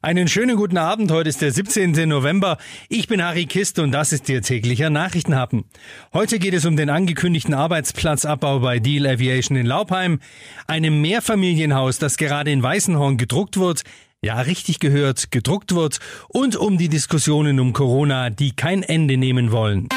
Einen 0.00 0.28
schönen 0.28 0.56
guten 0.56 0.78
Abend. 0.78 1.10
Heute 1.10 1.28
ist 1.28 1.42
der 1.42 1.50
17. 1.50 2.08
November. 2.08 2.58
Ich 2.88 3.08
bin 3.08 3.20
Harry 3.20 3.46
Kist 3.46 3.80
und 3.80 3.90
das 3.90 4.12
ist 4.12 4.28
Ihr 4.28 4.42
täglicher 4.42 4.90
Nachrichtenhappen. 4.90 5.64
Heute 6.12 6.38
geht 6.38 6.54
es 6.54 6.64
um 6.64 6.76
den 6.76 6.88
angekündigten 6.88 7.52
Arbeitsplatzabbau 7.52 8.60
bei 8.60 8.78
Deal 8.78 9.08
Aviation 9.08 9.56
in 9.56 9.66
Laupheim, 9.66 10.20
einem 10.68 11.00
Mehrfamilienhaus, 11.00 11.98
das 11.98 12.16
gerade 12.16 12.52
in 12.52 12.62
Weißenhorn 12.62 13.16
gedruckt 13.16 13.58
wird, 13.58 13.82
ja, 14.22 14.40
richtig 14.40 14.78
gehört, 14.78 15.32
gedruckt 15.32 15.74
wird 15.74 15.98
und 16.28 16.54
um 16.54 16.78
die 16.78 16.88
Diskussionen 16.88 17.58
um 17.58 17.72
Corona, 17.72 18.30
die 18.30 18.52
kein 18.52 18.84
Ende 18.84 19.16
nehmen 19.16 19.50
wollen. 19.50 19.88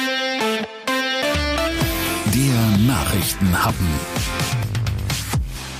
Der 2.34 2.78
Nachrichtenhappen. 2.88 3.88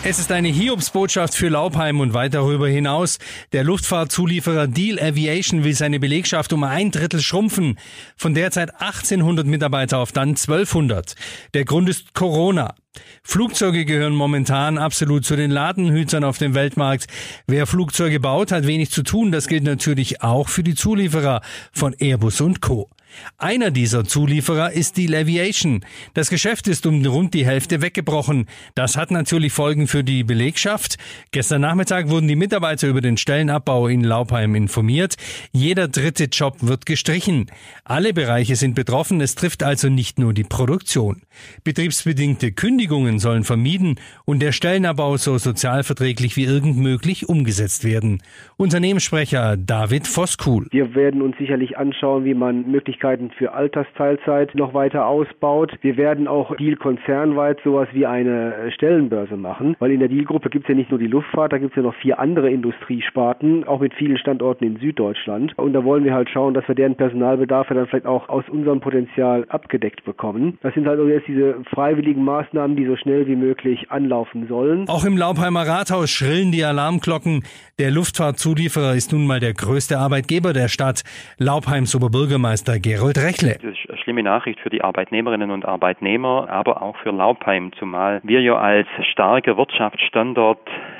Es 0.04 0.18
ist 0.18 0.32
eine 0.32 0.48
Hiobsbotschaft 0.48 1.36
für 1.36 1.50
Laubheim 1.50 2.00
und 2.00 2.16
weit 2.16 2.34
darüber 2.34 2.68
hinaus. 2.68 3.20
Der 3.52 3.64
Luftfahrtzulieferer 3.64 4.66
Deal 4.66 5.00
Aviation 5.00 5.64
will 5.64 5.76
seine 5.76 6.00
Belegschaft 6.00 6.54
um 6.54 6.64
ein 6.64 6.90
Drittel 6.90 7.22
schrumpfen. 7.22 7.78
Von 8.18 8.34
derzeit 8.34 8.82
1800 8.82 9.46
Mitarbeiter 9.46 10.00
auf 10.00 10.12
dann 10.12 10.30
1200. 10.30 11.16
Der 11.54 11.66
Grund 11.66 11.88
ist 11.88 12.16
Corona. 12.16 12.74
Flugzeuge 13.22 13.86
gehören 13.86 14.16
momentan 14.16 14.80
absolut 14.80 15.24
zu 15.24 15.36
den 15.36 15.52
Ladenhütern 15.52 16.24
auf 16.24 16.40
dem 16.40 16.56
Weltmarkt. 16.56 17.06
Wer 17.46 17.68
Flugzeuge 17.68 18.20
baut, 18.20 18.52
hat 18.52 18.66
wenig 18.66 18.90
zu 18.90 19.04
tun. 19.04 19.32
Das 19.32 19.48
gilt 19.48 19.64
natürlich 19.64 20.24
auch 20.24 20.50
für 20.50 20.64
die 20.64 20.74
Zulieferer 20.74 21.42
von 21.72 21.94
Airbus 21.94 22.42
und 22.42 22.60
Co. 22.60 22.90
Einer 23.38 23.72
dieser 23.72 24.04
Zulieferer 24.04 24.72
ist 24.72 24.98
die 24.98 25.14
Aviation. 25.16 25.82
Das 26.14 26.30
Geschäft 26.30 26.68
ist 26.68 26.86
um 26.86 27.06
rund 27.06 27.34
die 27.34 27.46
Hälfte 27.46 27.82
weggebrochen. 27.82 28.48
Das 28.76 28.98
hat 28.98 29.12
natürlich 29.12 29.52
Folgen 29.52 29.88
für 29.88 30.04
die 30.04 30.24
Belegschaft. 30.24 30.98
Gestern 31.32 31.62
Nachmittag 31.62 32.10
wurden 32.10 32.28
die 32.28 32.36
Mitarbeiter 32.36 32.88
über 32.88 33.02
den 33.02 33.18
Stellenabbau 33.18 33.88
in 33.88 34.04
Laupheim 34.04 34.56
informiert. 34.56 35.16
Jeder 35.52 35.88
dritte 35.88 36.26
Job 36.26 36.58
wird 36.62 36.86
gestrichen. 36.86 37.48
Alle 37.84 38.14
Bereiche 38.14 38.56
sind 38.56 38.76
betroffen. 38.76 39.22
Es 39.22 39.36
trifft 39.36 39.64
also 39.64 39.90
nicht 39.90 40.20
nur 40.20 40.34
die 40.34 40.44
Produktion. 40.44 41.22
Betriebsbedingte 41.64 42.52
Kündigungen 42.52 43.20
sollen 43.20 43.44
vermieden 43.44 44.00
und 44.26 44.42
der 44.42 44.52
Stellenabbau 44.52 45.18
so 45.18 45.38
sozialverträglich 45.38 46.38
wie 46.38 46.46
irgend 46.46 46.78
möglich 46.78 47.28
umgesetzt 47.30 47.84
werden. 47.84 48.22
Unternehmenssprecher 48.58 49.58
David 49.58 50.08
Voskuhl. 50.08 50.68
Wir 50.72 50.96
werden 50.96 51.22
uns 51.22 51.38
sicherlich 51.38 51.78
anschauen, 51.78 52.26
wie 52.26 52.34
man 52.34 52.70
möglichst 52.70 53.01
Möglichkeiten 53.02 53.32
für 53.38 53.54
Altersteilzeit 53.54 54.54
noch 54.56 54.74
weiter 54.74 55.08
ausbaut. 55.08 55.72
Wir 55.82 55.98
werden 55.98 56.28
auch 56.28 56.56
Deal 56.58 56.76
konzernweit 56.76 57.60
sowas 57.64 57.88
wie 57.94 58.06
eine 58.06 58.54
äh, 58.54 58.72
Stellenbörse 58.72 59.38
machen, 59.38 59.76
weil 59.80 59.92
in 59.92 60.00
der 60.00 60.10
Deal-Gruppe 60.10 60.50
gibt 60.50 60.66
es 60.66 60.70
ja 60.70 60.76
nicht 60.76 60.92
nur 60.92 61.00
die 61.00 61.08
Luftfahrt, 61.08 61.52
da 61.52 61.58
gibt 61.58 61.72
es 61.72 61.78
ja 61.78 61.84
noch 61.84 61.96
vier 61.96 62.20
andere 62.20 62.50
Industriesparten, 62.50 63.64
auch 63.66 63.80
mit 63.80 63.94
vielen 63.96 64.18
Standorten 64.18 64.66
in 64.66 64.78
Süddeutschland. 64.78 65.58
Und 65.58 65.74
da 65.74 65.84
wollen 65.84 66.04
wir 66.04 66.14
halt 66.14 66.30
schauen, 66.30 66.54
dass 66.54 66.68
wir 66.68 66.76
deren 66.76 66.96
Personalbedarfe 66.96 67.74
dann 67.74 67.88
vielleicht 67.88 68.06
auch 68.06 68.30
aus 68.30 68.44
unserem 68.50 68.80
Potenzial 68.80 69.46
abgedeckt 69.50 70.04
bekommen. 70.06 70.58
Das 70.62 70.74
sind 70.74 70.88
halt 70.88 71.00
also 71.00 71.10
jetzt 71.12 71.28
diese 71.28 71.56
freiwilligen 71.74 72.24
Maßnahmen, 72.24 72.76
die 72.76 72.86
so 72.86 72.96
schnell 72.96 73.28
wie 73.28 73.36
möglich 73.36 73.90
anlaufen 73.90 74.48
sollen. 74.48 74.88
Auch 74.88 75.06
im 75.06 75.18
Laubheimer 75.18 75.66
Rathaus 75.66 76.10
schrillen 76.12 76.52
die 76.52 76.64
Alarmglocken. 76.64 77.44
Der 77.80 77.90
Luftfahrtzulieferer 77.90 78.94
ist 78.94 79.12
nun 79.12 79.26
mal 79.26 79.40
der 79.40 79.54
größte 79.54 79.98
Arbeitgeber 79.98 80.54
der 80.54 80.68
Stadt. 80.68 81.02
Laubheims 81.38 81.96
Oberbürgermeister 81.96 82.80
Gerold 82.94 83.18
Rechle. 83.18 83.58
Das 83.62 83.72
ist 83.78 83.90
eine 83.90 83.98
schlimme 84.00 84.24
Nachricht 84.24 84.60
für 84.60 84.70
die 84.70 84.84
Arbeitnehmerinnen 84.84 85.52
und 85.52 85.66
Arbeitnehmer, 85.66 86.48
aber 86.50 86.82
auch 86.82 86.98
für 86.98 87.12
Laubheim, 87.12 87.72
zumal 87.80 88.22
wir 88.24 88.42
ja 88.42 88.58
als 88.58 88.88
starker 89.12 89.58
Wirtschaftsstandort 89.58 90.60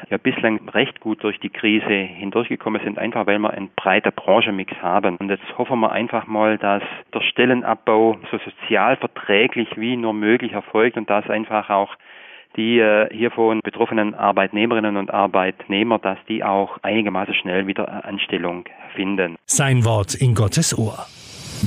ja 0.10 0.18
bislang 0.18 0.70
recht 0.70 1.00
gut 1.00 1.24
durch 1.24 1.40
die 1.40 1.50
Krise 1.50 1.88
hindurchgekommen 1.88 2.82
sind, 2.84 2.98
einfach 2.98 3.28
weil 3.28 3.40
wir 3.40 3.52
einen 3.52 3.70
breiten 3.76 4.12
Branchenmix 4.14 4.74
haben. 4.82 5.18
Und 5.18 5.30
jetzt 5.30 5.44
hoffen 5.58 5.80
wir 5.80 5.92
einfach 5.92 6.28
mal, 6.28 6.58
dass 6.58 6.84
der 7.14 7.22
Stellenabbau 7.22 8.18
so 8.30 8.38
sozial 8.40 8.98
verträglich 8.98 9.70
wie 9.78 9.96
nur 9.96 10.14
möglich 10.14 10.54
erfolgt 10.54 10.98
und 10.98 11.10
dass 11.10 11.30
einfach 11.30 11.70
auch 11.70 11.96
die 12.56 12.80
äh, 12.80 13.08
hiervon 13.16 13.62
betroffenen 13.64 14.14
Arbeitnehmerinnen 14.14 14.98
und 14.98 15.12
Arbeitnehmer, 15.12 16.00
dass 16.00 16.18
die 16.28 16.44
auch 16.44 16.78
einigermaßen 16.82 17.34
schnell 17.36 17.68
wieder 17.68 18.06
Anstellung 18.06 18.66
finden. 18.96 19.38
Sein 19.46 19.86
Wort 19.86 20.16
in 20.16 20.36
Gottes 20.36 20.78
Ohr. 20.78 21.06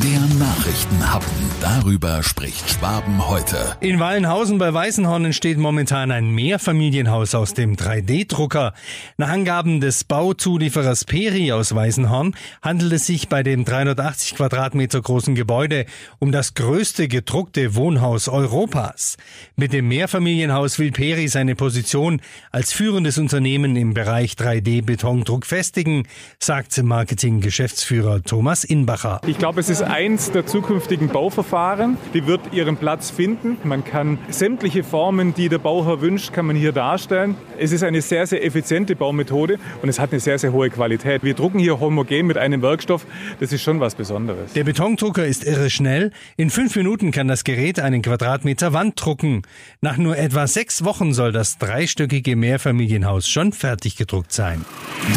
Der 0.02 0.18
Nachrichtenhappen. 0.40 1.30
Darüber 1.60 2.24
spricht 2.24 2.68
Schwaben 2.68 3.28
heute. 3.28 3.76
In 3.80 4.00
Wallenhausen 4.00 4.58
bei 4.58 4.74
Weißenhorn 4.74 5.26
entsteht 5.26 5.56
momentan 5.56 6.10
ein 6.10 6.34
Mehrfamilienhaus 6.34 7.36
aus 7.36 7.54
dem 7.54 7.76
3D-Drucker. 7.76 8.74
Nach 9.18 9.28
Angaben 9.28 9.80
des 9.80 10.02
Bauzulieferers 10.02 11.04
Peri 11.04 11.52
aus 11.52 11.72
Weißenhorn 11.76 12.34
handelt 12.60 12.92
es 12.92 13.06
sich 13.06 13.28
bei 13.28 13.44
dem 13.44 13.64
380 13.64 14.34
Quadratmeter 14.34 15.00
großen 15.00 15.36
Gebäude 15.36 15.86
um 16.18 16.32
das 16.32 16.54
größte 16.54 17.06
gedruckte 17.06 17.76
Wohnhaus 17.76 18.28
Europas. 18.28 19.16
Mit 19.54 19.72
dem 19.72 19.86
Mehrfamilienhaus 19.86 20.80
will 20.80 20.90
Peri 20.90 21.28
seine 21.28 21.54
Position 21.54 22.20
als 22.50 22.72
führendes 22.72 23.16
Unternehmen 23.16 23.76
im 23.76 23.94
Bereich 23.94 24.32
3D-Betondruck 24.32 25.46
festigen, 25.46 26.08
sagt 26.40 26.82
Marketing-Geschäftsführer 26.82 28.24
Thomas 28.24 28.64
Inbacher. 28.64 29.20
Ich 29.24 29.38
glaube, 29.38 29.60
es 29.60 29.68
ist 29.68 29.83
eins 29.84 30.30
der 30.30 30.46
zukünftigen 30.46 31.08
Bauverfahren. 31.08 31.96
Die 32.12 32.26
wird 32.26 32.40
ihren 32.52 32.76
Platz 32.76 33.10
finden. 33.10 33.56
Man 33.64 33.84
kann 33.84 34.18
sämtliche 34.28 34.82
Formen, 34.84 35.34
die 35.34 35.48
der 35.48 35.58
Bauherr 35.58 36.00
wünscht, 36.00 36.32
kann 36.32 36.46
man 36.46 36.56
hier 36.56 36.72
darstellen. 36.72 37.36
Es 37.58 37.72
ist 37.72 37.82
eine 37.82 38.02
sehr, 38.02 38.26
sehr 38.26 38.44
effiziente 38.44 38.96
Baumethode 38.96 39.58
und 39.82 39.88
es 39.88 39.98
hat 39.98 40.12
eine 40.12 40.20
sehr, 40.20 40.38
sehr 40.38 40.52
hohe 40.52 40.70
Qualität. 40.70 41.22
Wir 41.22 41.34
drucken 41.34 41.58
hier 41.58 41.80
homogen 41.80 42.26
mit 42.26 42.36
einem 42.36 42.62
Werkstoff. 42.62 43.06
Das 43.40 43.52
ist 43.52 43.62
schon 43.62 43.80
was 43.80 43.94
Besonderes. 43.94 44.52
Der 44.54 44.64
Betondrucker 44.64 45.26
ist 45.26 45.44
irre 45.44 45.70
schnell. 45.70 46.10
In 46.36 46.50
fünf 46.50 46.76
Minuten 46.76 47.10
kann 47.10 47.28
das 47.28 47.44
Gerät 47.44 47.80
einen 47.80 48.02
Quadratmeter 48.02 48.72
Wand 48.72 49.02
drucken. 49.02 49.42
Nach 49.80 49.96
nur 49.96 50.16
etwa 50.16 50.46
sechs 50.46 50.84
Wochen 50.84 51.12
soll 51.12 51.32
das 51.32 51.58
dreistöckige 51.58 52.36
Mehrfamilienhaus 52.36 53.28
schon 53.28 53.52
fertig 53.52 53.96
gedruckt 53.96 54.32
sein. 54.32 54.64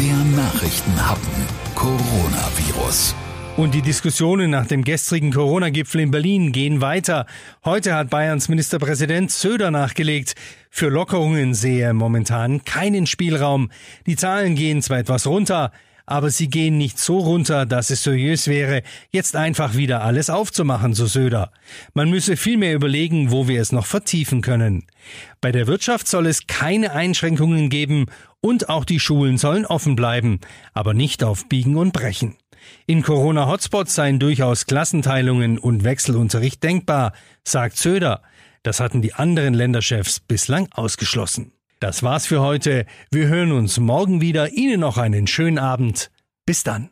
Der 0.00 0.42
Nachrichtenhappen. 0.42 1.32
Coronavirus. 1.74 3.14
Und 3.58 3.74
die 3.74 3.82
Diskussionen 3.82 4.52
nach 4.52 4.68
dem 4.68 4.84
gestrigen 4.84 5.32
Corona-Gipfel 5.32 6.02
in 6.02 6.12
Berlin 6.12 6.52
gehen 6.52 6.80
weiter. 6.80 7.26
Heute 7.64 7.92
hat 7.92 8.08
Bayerns 8.08 8.48
Ministerpräsident 8.48 9.32
Söder 9.32 9.72
nachgelegt. 9.72 10.36
Für 10.70 10.90
Lockerungen 10.90 11.54
sehe 11.54 11.82
er 11.82 11.92
momentan 11.92 12.64
keinen 12.64 13.06
Spielraum. 13.06 13.72
Die 14.06 14.14
Zahlen 14.14 14.54
gehen 14.54 14.80
zwar 14.80 14.98
etwas 14.98 15.26
runter, 15.26 15.72
aber 16.06 16.30
sie 16.30 16.46
gehen 16.46 16.78
nicht 16.78 17.00
so 17.00 17.18
runter, 17.18 17.66
dass 17.66 17.90
es 17.90 18.04
seriös 18.04 18.46
wäre, 18.46 18.84
jetzt 19.10 19.34
einfach 19.34 19.74
wieder 19.74 20.02
alles 20.02 20.30
aufzumachen, 20.30 20.94
so 20.94 21.06
Söder. 21.06 21.50
Man 21.94 22.10
müsse 22.10 22.36
vielmehr 22.36 22.76
überlegen, 22.76 23.32
wo 23.32 23.48
wir 23.48 23.60
es 23.60 23.72
noch 23.72 23.86
vertiefen 23.86 24.40
können. 24.40 24.84
Bei 25.40 25.50
der 25.50 25.66
Wirtschaft 25.66 26.06
soll 26.06 26.28
es 26.28 26.46
keine 26.46 26.92
Einschränkungen 26.92 27.70
geben 27.70 28.06
und 28.40 28.68
auch 28.68 28.84
die 28.84 29.00
Schulen 29.00 29.36
sollen 29.36 29.66
offen 29.66 29.96
bleiben, 29.96 30.38
aber 30.74 30.94
nicht 30.94 31.24
auf 31.24 31.48
Biegen 31.48 31.74
und 31.74 31.92
Brechen. 31.92 32.36
In 32.86 33.02
Corona-Hotspots 33.02 33.94
seien 33.94 34.18
durchaus 34.18 34.66
Klassenteilungen 34.66 35.58
und 35.58 35.84
Wechselunterricht 35.84 36.62
denkbar, 36.62 37.12
sagt 37.44 37.76
Söder. 37.76 38.22
Das 38.62 38.80
hatten 38.80 39.02
die 39.02 39.14
anderen 39.14 39.54
Länderchefs 39.54 40.20
bislang 40.20 40.68
ausgeschlossen. 40.72 41.52
Das 41.80 42.02
war's 42.02 42.26
für 42.26 42.40
heute. 42.40 42.86
Wir 43.10 43.28
hören 43.28 43.52
uns 43.52 43.78
morgen 43.78 44.20
wieder. 44.20 44.52
Ihnen 44.52 44.80
noch 44.80 44.98
einen 44.98 45.26
schönen 45.26 45.58
Abend. 45.58 46.10
Bis 46.44 46.64
dann. 46.64 46.90